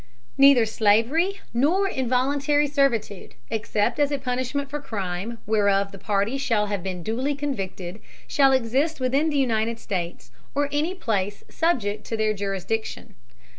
[0.35, 6.65] Neither slavery nor involuntary servitude, except as a punishment for crime whereof the party shall
[6.65, 12.17] have been duly convicted, shall exist within the United States, or any place subject to
[12.17, 13.13] their jurisdiction.